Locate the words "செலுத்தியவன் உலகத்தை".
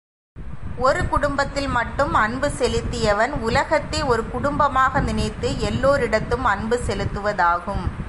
2.59-3.99